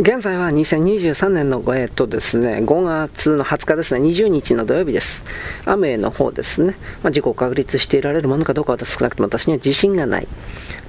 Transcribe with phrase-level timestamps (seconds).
[0.00, 5.22] 現在は2023年の、えっとですね、5月の20日ですね、20日の土曜日です。
[5.66, 10.28] 雨の方ですね、まあ、自己確立していられるものかどうかは少なくとも私には自信がない。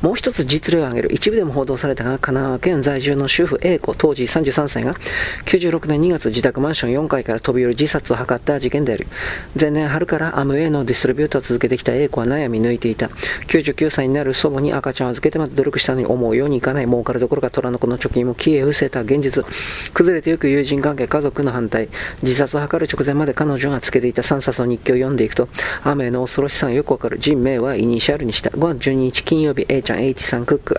[0.02, 1.14] もう一つ実例を挙げる。
[1.14, 4.96] 一部でも報道されたが、神奈川県在住の主婦 A 子、当時33歳が、
[5.46, 9.08] 96年2月自宅マンション4階から飛び降り自殺を図った事件である。
[9.60, 13.08] 前年春からアムウェイのディストリビュートを続けてきた A 子は悩み抜いていた。
[13.48, 16.86] 99歳になる祖母に赤ちゃんを預けてまで努力したのに思うようにいかない。
[16.86, 19.46] 儲かるどころか虎の子の貯金も消え失せた現実。
[19.94, 21.90] 崩れてゆく友人関係、家族の反対。
[22.22, 25.50] 自殺を図る直前まで彼女がつけていた3冊の日記を読んでいくと、
[25.84, 27.20] 雨の恐ろしさがよくわかる。
[27.20, 28.50] 人名はイニシャルにした。
[28.52, 30.76] 5月12日金曜日 A ちゃん H さんクック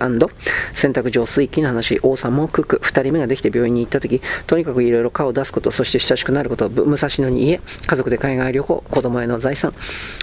[0.74, 9.74] 洗濯上水器の話、王さんもクック、2人目ができて病院に行った時、とにかくいろいろ顔を出すこと、そして親しくなること、武蔵野に家、家族で海外旅行、子供への財産。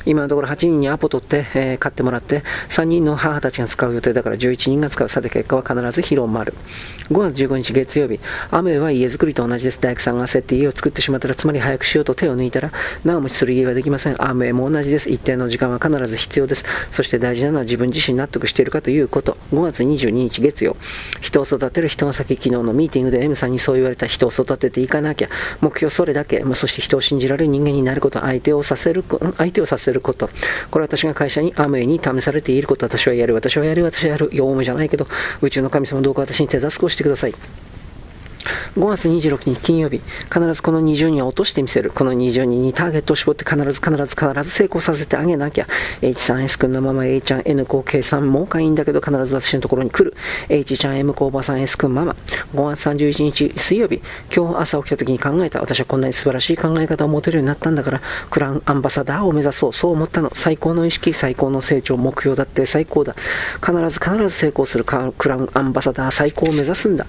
[0.06, 5.10] 今のところ8人にアポ取って、えー、買ってもらって、3人の母たちが使う予定だから11人が使う。
[5.10, 6.54] さて結果は必ず広まる。
[7.10, 8.20] 5月15日月曜日、
[8.52, 9.80] 雨は家づくりと同じです。
[9.80, 12.72] 大工さんが焦って家を作ってしまったら、つまり早くしようと手を抜いたら、
[13.04, 14.16] なおもする家はできません。
[14.24, 15.10] 雨も同じです。
[15.10, 16.66] 一定の時間は必ず必要です。
[16.92, 19.38] そして大事なのは自分自身納得しているかということ。
[19.54, 20.76] 5月22日月曜、
[21.22, 21.88] 人を育てる。
[21.88, 24.08] 人の先、昨日のミーティングで M さんにそう言われた。
[24.08, 25.30] 人を育てていかなきゃ、
[25.62, 27.48] 目標それだけ、そして人を信じられる。
[27.48, 29.04] 人間になること、相手をさせる、
[29.38, 30.30] 相手をさせること、
[30.72, 31.54] これは私が会社に。
[31.56, 35.08] アメイに試されていること、私はやる、私はやる、私はやる、用務じゃないけど、
[35.42, 37.34] 宇宙の神様どうか私に手助けをしてください。
[38.76, 40.02] 5月26日金曜日、
[40.32, 41.92] 必ずこの20人を落としてみせる。
[41.92, 45.68] この20人にターゲットを絞って必ず必ず必ず成功させてあげなきゃ。
[46.02, 50.16] H さん S 君のまま A ちゃん N 子 K さんもうかいいんだけど必ず私のところに来る。
[50.48, 52.16] H ちゃん M 子おばさん S 君ママ。
[52.56, 54.02] 5月31日水曜日、
[54.34, 55.60] 今日朝起きた時に考えた。
[55.60, 59.74] 私はこんなに素晴らしい考え方を持てるようになったんだから、クランアンバサダーを目指そう。
[59.74, 60.32] そう思ったの。
[60.34, 63.16] 最高の意識、最高の成長、目標だって最高だ。
[63.60, 67.06] 必ず必ず成功するクランアンバサダー最高を目指すんだ。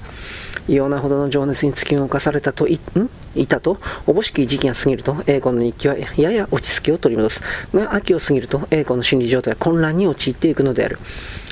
[0.68, 3.10] 異様なほどの情熱に突き動かされたとい、ん？
[3.34, 7.42] いたと、おぼしき時期が過ぎると、英子の日記はやや落ち着きを取り戻す。
[7.72, 10.98] が、秋を過ぎると、英子の心理状態は混乱に陥っていくのである。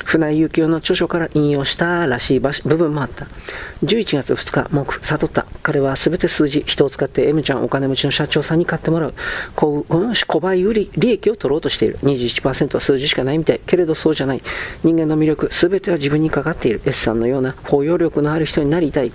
[0.09, 3.27] 船井幸雄の著書から引用したらしい部分もあった。
[3.85, 5.45] 11月2日、目、悟った。
[5.63, 9.15] 彼は全て数字、人を使って M ちゃんお金持ちの社長さんに買ってもらう。
[9.55, 11.99] こう、小倍売り、利益を取ろうとしている。
[12.05, 13.61] 21%は数字しかないみたい。
[13.67, 14.43] けれどそうじゃない。
[14.83, 16.81] 人間の魅力、全ては自分にかかっている。
[16.87, 19.13] S さんのような包容力のある人になりたい。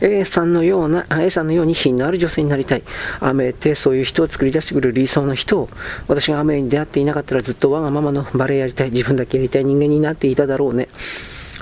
[0.00, 2.84] A さんのような、A さんのように品のある女性になりたい。
[3.18, 5.68] アメってそういう人を作り出してくる理想の人を、
[6.06, 10.88] 私がアメに出会っていなかったらずっとわがままのバレエやりたい、自分だけやりたい人間になっていたただろうね。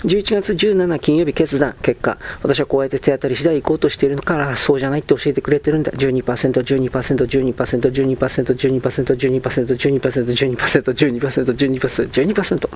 [0.04, 5.92] 11月17金曜日決断、結果、私はこうやって手当たり次第行こうとしているから、そうじゃないって教えてくれてるんだ。
[5.92, 12.68] 12% 12%、12%、12%、12%、12%、12%、12%、12%、12%、12%、12%、12%。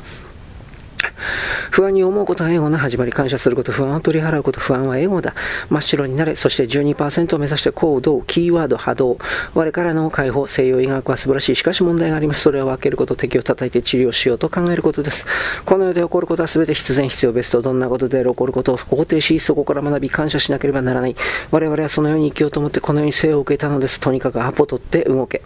[1.70, 5.34] 不安に思うことは英語の始まり、感謝すること、不安を取り払うこと、不安は英語だ。
[5.70, 9.18] 真っ白になれ、そして12%を目指して行動、キーワード、波動。
[9.54, 11.56] 我からの解放、西洋医学は素晴らしい。
[11.56, 12.40] しかし問題があります。
[12.40, 15.26] それを分けること、敵を叩いて治療しようと考えることです。
[15.64, 17.62] この世で起こることは全て必然必要ベスト。
[17.62, 21.16] どんなことで起こることを肯定し、そこから学び、感謝しなければならない。
[21.50, 24.00] 我々はそのように生きようと思って、この世に生を受けたのです。
[24.00, 25.42] とにかくアポ取って動け。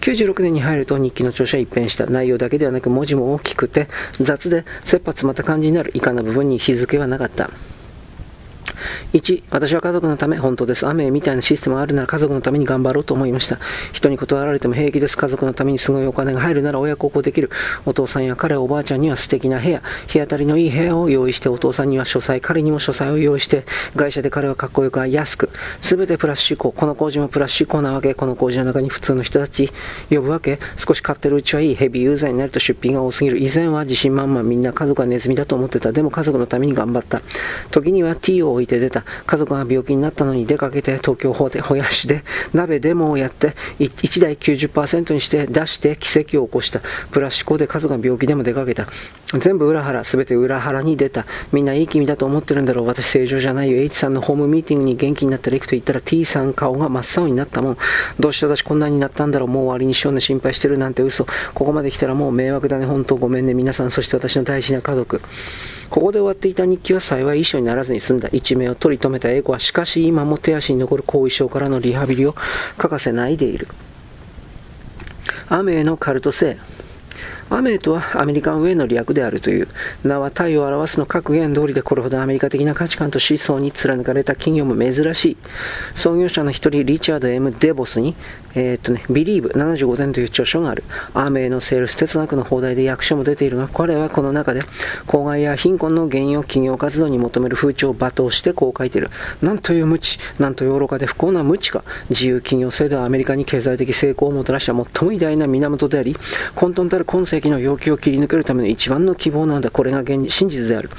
[0.00, 2.06] 96年に入ると日記の調子は一変した。
[2.06, 3.88] 内容だけではなく文字も大きくて
[4.20, 5.90] 雑で切羽詰まった感じになる。
[5.94, 7.50] 以下の部分に日付はなかった。
[9.12, 10.86] 1、私は家族のため、本当です。
[10.86, 13.58] 雨みたいなシステムがあるなら家族のために頑張ろうと思いました。
[13.92, 15.16] 人に断られても平気です。
[15.16, 17.50] 家族のためにすごいお金が入るなら親孝行できる。
[17.84, 23.64] お父さんや彼、おばあちゃんには素敵な部屋、日当たりのいい部屋を用意して、お父さんには書斎、彼にも書斎を用意して、
[23.94, 26.72] 外車で彼はかっこよく安く、すべてプラス思考。
[26.72, 28.14] この工事もプラス思考なわけ。
[28.14, 29.70] この工事の中に普通の人たち
[30.10, 30.58] 呼ぶわけ。
[30.76, 31.74] 少し買ってるうちはいい。
[31.74, 33.38] ヘビーユーザーになると出費が多すぎる。
[33.38, 35.92] 以前は自信満々みんな家族はネズミだと思ってた。
[35.92, 37.20] でも家族のために頑張った。
[37.70, 39.04] 時には T を置いて出た。
[39.26, 46.80] 家族が病気になったのに出かけて東京法でほやしで鍋デモをやって1台90%にして出して奇跡を起こした。
[47.10, 48.88] プラス思考で家族が病気でも出かけた。
[49.38, 51.26] 全部裏腹全て裏腹に出た。
[51.52, 52.86] みんないい気味だと思ってるんだろう。
[52.86, 53.78] 私正常じゃないよ。
[53.78, 57.78] H さんのホームミーティングに元気になったら行くと言ったら T さん顔が真っ青になったもん。
[58.20, 59.48] どうして私こんなになったんだろう。
[59.48, 60.20] もう終わりにしようね。
[60.20, 61.26] 心配してるなんて嘘。
[61.54, 62.86] ここまで来たらもう迷惑だね。
[62.86, 63.54] 本当ごめんね。
[63.54, 65.20] 皆さんそして私の大事な家族。
[65.90, 68.28] ここで終わっていた日記は幸い遺書にならずに済んだ。
[68.32, 72.34] 一命を取り留めた英子はしかし今も手足に残る後遺症からのリハビリを
[72.76, 73.68] 欠かせないでいる。
[75.48, 76.58] 雨へのカルト性
[77.48, 79.68] アメーとはアメリカンウェイの略であるという。
[80.02, 85.36] 名は体を表すの格言通りでこれほどアメリカ的な価値観と思想に貫かれた企業も珍しい。
[85.94, 88.16] 創業者の一人、リチャード・ M・ デボスに、
[88.56, 90.82] えー、っとね、Believe 75点という著書がある。
[91.14, 94.62] アメイのセールス哲学の放題で役所も出ているが、彼はこの中で、
[95.06, 99.10] 公害や貧困の原因を企業活動に求める風潮を罵倒してこう書いている。
[99.42, 101.84] なんという無知、なんという愚かで不幸な無知か。
[102.10, 106.16] 自由企業制度はアメリカに経済的成功をもたらした最も偉大な源であり、
[106.54, 109.70] 混沌たる今世紀の要求を切り抜けるための一番の希望なんだ。
[109.70, 110.90] これが現真実である。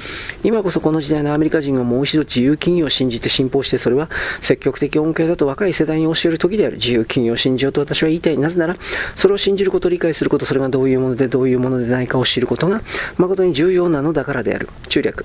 [0.42, 4.08] 今こそこの時代のアメリカ人がもう一度自由企業を信じて信奉して、それは
[4.40, 6.76] 積極的恩恵だと若い世代に教える時である。
[6.76, 8.38] 自由企業を信じようと私は言いたい。
[8.38, 8.76] なぜなら、
[9.16, 12.82] それを信じること、理解すること、それがどういうものでどういうものでないかを知ることが
[13.16, 14.68] 誠に重要なのだからである。
[14.88, 15.24] 中略。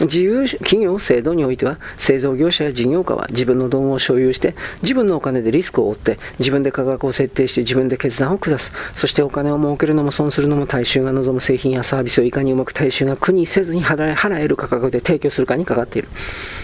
[0.00, 8.72] 自由企業制度においては、製造業者や事業家は自分の道具を所有して、自分のお金でリスクを負って、自分で価格を設定して自分で決断を下す。
[8.96, 16.08] そしてお金を儲けるのも損するのも大衆が望む製品やサービスをいかにうまく大衆が苦にせずに払える価格で提供するかにかかっている。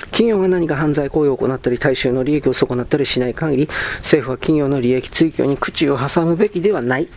[0.07, 7.09] 企業が何か犯罪行為を行ったり、大衆の利益を損なったりしない限り、政府は企業の利益追求に口を挟むべきではない。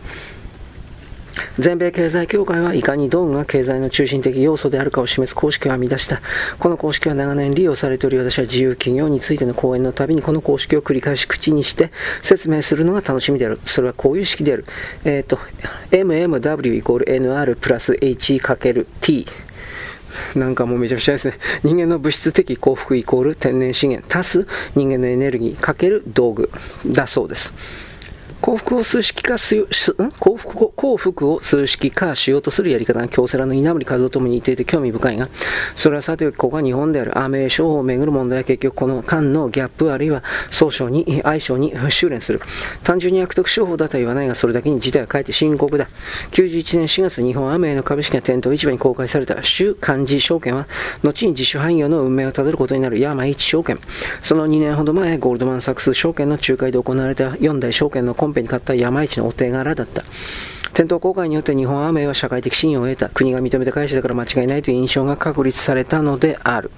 [1.58, 6.20] 全米経済協会はいかに道具が経済の中心的要素であるかを示す公式を編み出した。
[6.58, 11.90] この公式は長年利用されており、私は自由企業についての講演のたびにこの公式を繰り返し口にして
[12.22, 13.60] 説明するのが楽しみである。
[13.66, 14.64] それはこういう式である。
[15.04, 15.38] えっ、ー、と、
[15.90, 19.26] mmw イコール nr プラス h×t
[20.36, 21.34] なんかもうめちゃくちゃですね。
[21.62, 26.50] 人間の物質的幸福イコール天然資源足す人間のエネルギーかける道具
[26.86, 27.52] だそうです。
[28.44, 29.64] 幸福を数式化す
[30.18, 35.30] 幸福幸福を数式化しようとするやり方が京セラの稲森和夫とも似ていて興味深いが、
[35.76, 42.42] それはさておき、ここは日本であるアメー商法をめぐる問題は結局この間のギャップあるいは総称に、相性に修練する。
[42.82, 45.88] 単純に悪徳商法だとは言わないが、それだけに事態はかえって深刻だ。
[46.32, 50.68] 91年4月、日本アメーの株式が店頭市場に公開された州漢字証券は、
[51.02, 53.78] 後に自主廃業の運命をたどることになる山一証券。
[54.20, 60.04] その2年ほど前、ゴールドマン・サックス証券の仲介で行われた4大証券のコンペに買った山一のお手柄だった。
[60.74, 63.08] 店頭公開によって日本アメは社会的信用を得た。
[63.08, 66.70] 国が認めた会社だから間違いないという印象が確立されたのである。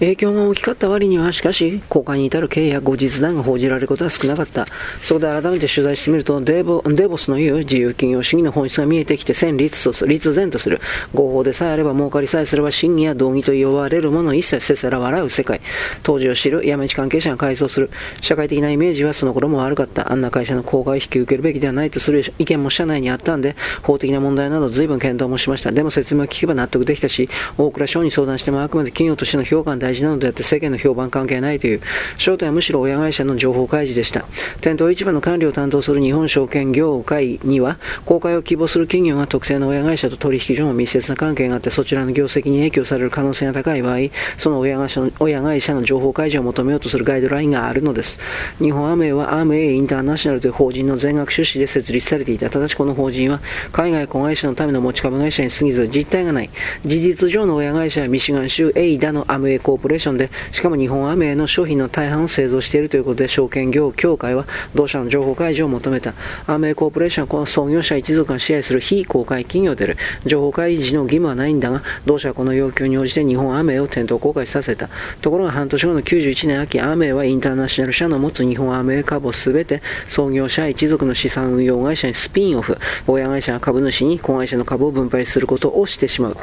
[0.00, 4.66] 影響が大きかった割には、しかし、公開に至る経緯や後日談が報じられることは少なかった。
[5.02, 10.80] そこで改めて取材してみると、デボデボスの言う自由企業主義の本質が見えてきて、戦律と立然とする。
[11.14, 15.60] 合法でさえあれば儲かりさえすれば真偽や道義と呼ばれるものを一切せせら笑う世界。
[16.02, 17.90] 当時を知る山市関係者が改装する。
[18.20, 20.12] 社会的なイメージはその頃も悪かった。
[20.12, 25.70] あんな会社の公開を引き受けるべきではないとする意見も社内にあったんで、法的な問題など随分検討もしました。
[25.70, 31.80] でも説明を聞けば納得できたし、大蔵省に相談してもあくまで企業としての評価大事なのであって世間の評判関係ないという、
[32.16, 34.24] 焦点はむしろ親会社の情報開示でした。
[34.62, 43.98] 店頭市場の管理を担当する日本証券業界には、公開を希望する企業が特定の親会社と取引所の密接な関係があって、そちらの業績に影響される可能性が高い場合、
[44.38, 48.20] その親会社の親会社の情報開示を求めようとするガイドラインがあるのです。
[48.58, 52.48] 日本アメはアーム A インターナショナルという法人の全額出資で設立されていた。
[52.48, 53.40] ただしこの法人は、
[53.72, 56.50] 海外子会社のための持ち株会社に過ぎず、実態がない。
[56.86, 66.14] 事実上の親会社はミシガン州エイダのアムエコーポレーションで、しかも日本アメの商品の大半を製造しているということで、証券業協会は同社の情報開示を求めた。
[66.46, 69.96] アメコーポレーションはこの創業者一族が支配する非公開企業である。
[70.26, 74.88] 情報開示の義務はないんだが、同社はこの要求に応じて日本アメを店頭公開させた。
[75.20, 82.78] ところが半年後の91年秋、アメはインターナショナル社の持つ日本アメ株をすべて創業者一族の資産運用会社にスピンオフ。
[83.08, 86.36] 親会社が株主に子会社の株を分配することをしてしまう。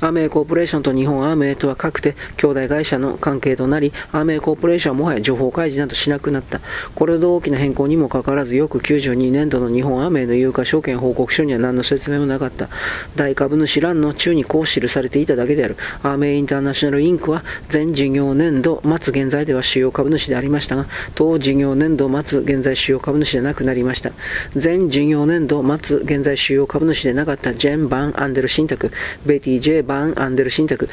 [0.00, 6.60] アメコーポレーションと日本アメとはかくて兄弟会会社の関係となり、アメコーポレーションはもはや情報開示などしなくなった。
[6.94, 12.68] これほど大きな変更にもかかわらず、翌92年度の日本アメイの有価証券報告書には何の説明もなかった。
[13.16, 15.76] 大株主欄の中にこう記されていただけである。
[16.04, 24.12] アーメインターナショナルインクは全事業年度末現在では主要株主でありましたが、当事業年度末現在主要株主でなくなりました。
[24.54, 28.92] 全事業年度末現在主要株主でなかったジェン・バン・アンデル信託、
[29.26, 30.88] ベティ・ジェ・バン・アンデル信託、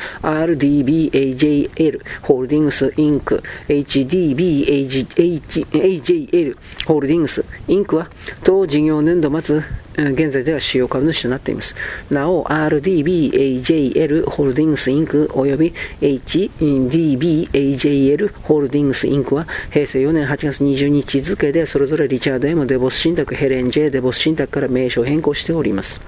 [1.76, 6.56] RDBAJL ホールディングス・インク、HDBAJL
[6.86, 8.10] ホールディングスインクは
[8.44, 9.62] 当事業年度末
[9.98, 11.74] 現在では主要株主となっています。
[12.10, 26.02] なお、RDBAJL ホールディングスインク及び HDBAJL ホールディングスインクは平成4年8月20日付でそれぞれリチャード M デボス信託、ヘレン J デボス信託から名称変更しております。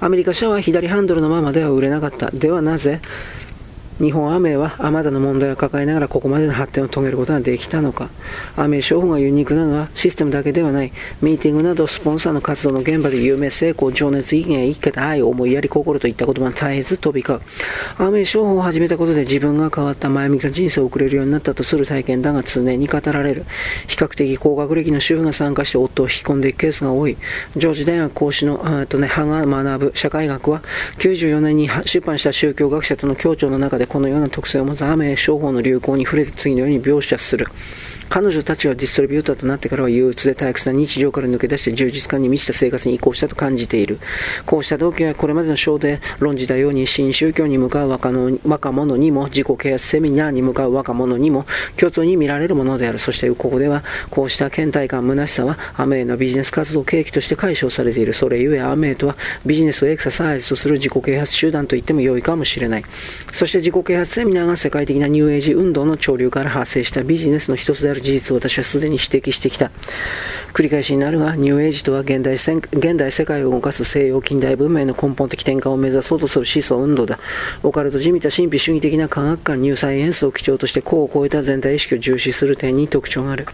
[0.00, 2.30] アメリカ車は左ハンドルのままでは売れなかった。
[2.30, 3.00] ではなぜ
[4.00, 8.08] 日本アメはあまたの問題を抱えながらここまでの発展を遂げることができたのか。
[8.56, 10.92] アメ商法がユニークなのはシステムだけではない。
[11.22, 18.02] ミーティングなどスポンサーの活動の現場で有名成功、情熱、意見や生き方、愛、思いやり、心といった言葉が絶えず飛び交う。
[18.02, 23.44] アメ商法を始めたことで自分が変わった前向きな人生を送れるようになったとする体験だが常に語られる。
[23.86, 27.16] 比較的高学歴の主婦が参加して夫を引き込んでいくケースが多い。
[27.56, 30.62] ジョージ大学講師の、とね、派が学ぶ社会学は
[30.98, 37.46] 94年に出版した宗教学者との協調の中ででこのような特性を持つアメ商法の流行に触れて次のように描写する。
[38.08, 43.98] 彼女たちはディストリビューターとなってからは憂鬱で退屈な日常から抜け出して充実感に満ちた生活に移行したと感じている。
[44.46, 48.10] こうした動機はこれまでの章で論じたように新宗教に向かう若
[48.44, 51.46] 若者にも自己啓発セミナーに向かう若者にも
[51.76, 52.98] 共通に見られるものである。
[52.98, 58.12] そしてここではこうした倦怠感、虚しさはアメイのビジネス活動契機として解消されている。
[58.12, 62.84] それゆえアメイとはビジネスをエクササイズとする自己啓発集団と言っても良いかもしれない。
[63.32, 69.70] そして自己啓発セミナーが世界的なニューエイジ運動の潮流から発生したビジネスの一つである事実を私はすでに指摘してきた。
[70.52, 77.18] 繰り返しになるが、ニューエイジとは現代現代世界を動かす西洋近代文明の根本的転換を目指そうとする思想運動だ。
[77.62, 83.46] オカルト地味た神秘主義的な科学観、ニューサイエンスを基調として個を超えた全体意識を重視する点に特徴がある。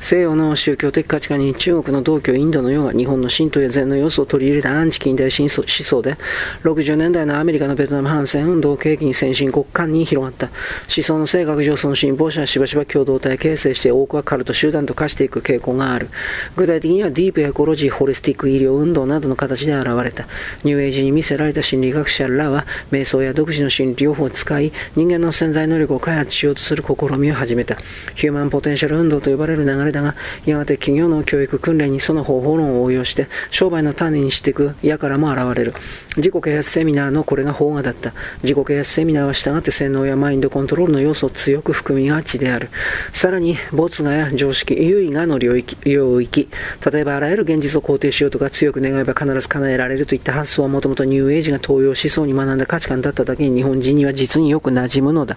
[0.00, 6.16] 西洋の宗教的価値観に中国の道教、インドのヨガ、日本の神道や禅の要素を取り入れたアンチ近代思想で、
[6.64, 10.46] 60年代のアメリカのベトナム反戦運動を契機に先進国間に広がった。
[10.94, 16.08] 思想の性格上その信奉者はしばしば共同体形成して多くはカルト集団と化していく傾向がある。
[16.56, 20.26] 具体的にはディープエコロジー、ホリスティック医療運動などの形で現れた。
[20.64, 27.76] ニューエイジに見せられた心理学者らは、瞑想や独自の心理療法を使い、人間の潜在能力を開発しようとする試みを始めた。
[28.14, 30.14] ヒューマンポテンシャル運動と呼ばれる流れだが、
[30.46, 35.74] やがて企業の教育訓練にその方法論を応用して商売の種にしていく輩も現れる。
[36.16, 38.12] 自己啓発セミナーのこれが法画だった。
[38.42, 42.70] 自己啓発セミナーは従って洗脳やマインドコントロールの要素を強く含みがちである。
[43.12, 46.48] さらに没我や常識優位我の領域領域。
[46.92, 55.36] 例えばあらゆる現実を肯定しようとか強く願えば必ず叶えられるといった発想はもともとニューエイジが東洋思想に学んだ価値観だっただけに日本人には実によく馴染むのだ。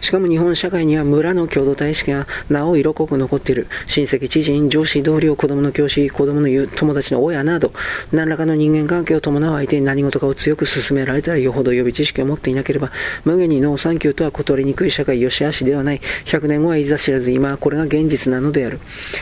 [0.00, 3.66] しかも日本社会には村の共同体意識がなお色濃く残っている。
[3.86, 7.72] 親戚、知人、上司、同僚、子供の教師、子供の友達の親など、
[8.12, 12.90] 何らかの人間関係を伴う相手に何事かを強く勧められたらよほど予備知識を持っていなければ、
[13.24, 16.00] 無下にノーサンキューとは断りにくい社会、良し悪しではない。
[16.26, 18.80] 100年後はいざ知らず、今はこれが現実なのである。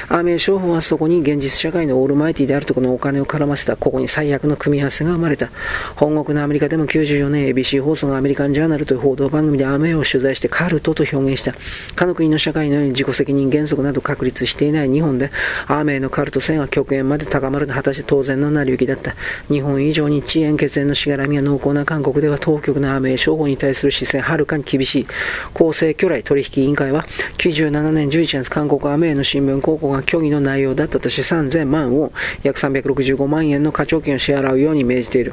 [0.08, 5.50] アムウェイ商法はそこに現実社会のオールマイティであるとこのお金を絡ませた、ここに最悪の組み合わせが生まれた。
[5.96, 11.54] 本国のアメリカでも94年 ABC 放送がアメリカンジャーナルという報道番組でアーメーを取材してカルトと表現した。
[11.94, 15.30] かの国の社会のように自己責任原則など確立していない日本で、
[15.66, 19.14] アーメイのカルト性が極限まで高まるのは果たして当然の成り行きだった。
[19.48, 25.06] 日本以上に遅延血縁のしがらみが濃厚な韓国では当局のアーメイ商法に対する視線はるかに厳しい。
[25.54, 27.06] 公正巨来取引委員会は、
[27.38, 35.32] 97年11月韓国アーメイの新聞広告が虚偽の内容だったとして3000万を約365万円の課徴金を支払うように命じている。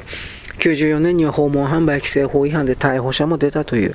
[0.60, 3.94] 94年には訪問販売規制法違反で逮捕者も出たという。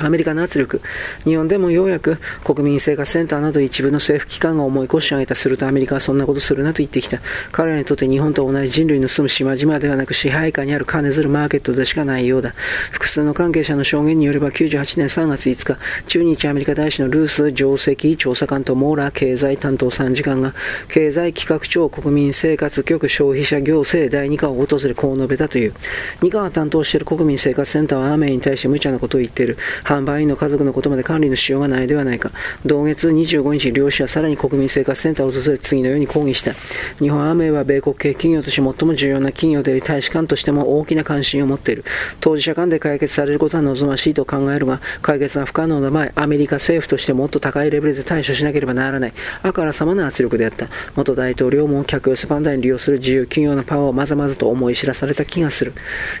[0.00, 0.80] アメリカの圧力、
[1.22, 7.20] 日本でもようやく国民生活センターなど一部の政府機関が思い越し上げたするとアメリカはそんなことするなと言ってきた。
[7.52, 12.54] 彼らにとって日本と同じ人類の住む島々ではなく支配下にある金づるマーケットでしかないようだ。
[12.90, 20.54] 複数の関係者の証言によれば98年3月5日、中日アメリカ大使のルース上席調査官とモーラー経済担当参事官が
[20.88, 25.72] 経済企画庁国民生活局消費者行政第2課を訪れこう述べたという。
[26.20, 29.56] 2課が担当している国民生活センターはアメに対して無茶なことを言っている。
[29.84, 32.30] 販売員の家族のことまで管理のしようがないではないか。
[32.64, 36.52] 同月25日、両氏はさらに国民生活センターを訪れ次のように抗議した。
[36.98, 41.84] 日本アメイは米国系企業として最も重要な企業であり、大使館としても大きな関心を持っている。
[42.20, 49.12] 当事者間で解決されることは望ましいと考えるが、解決が不可能な場合、アメリカ政府としてもっと高いレベルで対処しなければならない。
[49.42, 50.68] あからさまな圧力であった。
[50.96, 55.72] 元大統領も客寄せパンダに利用する自由企業のパワーをまざまざと思い知らされた気がする。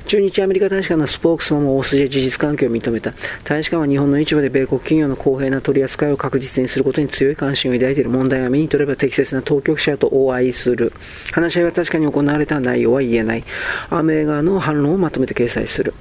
[0.06, 3.14] 中日アメリカ大使館のスポークスマンも大筋で事実関係を認めた。
[3.54, 10.92] 大使館は日本の市場で米国企業の公平な取り扱いを確実にすることに強い関心を抱いている問題は目に取れば適切な当局者とお会いする。
[11.30, 13.44] 話し合いは確かに行われた内容は言えない。
[13.90, 15.94] アメ側の反論をまとめて掲載する。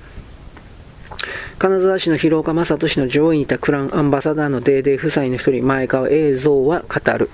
[1.59, 7.29] 金沢市の広岡正人氏の上位にいたクランアンバサダーのデーデー夫妻の一人、前川映像は語る。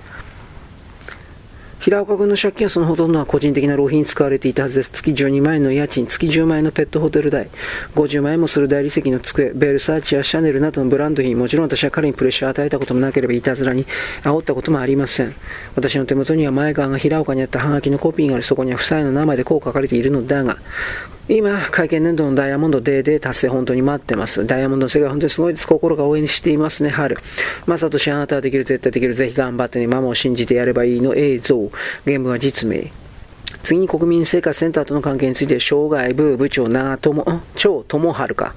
[1.80, 4.90] 平岡君の借金はそのほとんどは個人的な浪費に使われていたはずです。
[4.90, 7.48] 月12万円の家賃、月10万円のペットホテル代、
[7.94, 13.86] 50万円もする大理石の机、ベルサーチやシャネルなどのブランド品、もちろん私は彼にプレッシャーを与えたこともなければいたずらに
[14.22, 15.34] 煽ったこともありません。
[15.74, 20.58] 私の手元には前川が平岡にあったハガキのコピーがあり、そこには夫妻の名前でこう書かれているのだが、
[21.32, 24.44] 今、会見年度のダイヤモンドデーで達成本当に待ってます。
[24.48, 25.66] ダイヤモンドの世界本当にすごいです。
[25.68, 27.18] 心が応援していますね、春。
[27.66, 29.14] まさとしあなたはできる、絶対できる。
[29.14, 29.86] ぜひ頑張ってね。
[29.86, 31.70] ママを信じてやればいいの映像。
[32.04, 32.90] ゲームは実名。
[33.62, 38.54] 次に国民生活センターとの関係について、障害部部長長友、長友春か。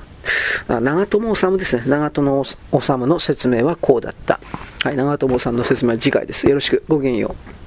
[0.67, 1.83] 長友治ですね。
[1.85, 4.39] 長友治の説明はこうだった。
[4.83, 6.47] はい、長友さんの説明は次回です。
[6.47, 6.83] よろしく。
[6.87, 7.62] ごきげんよう。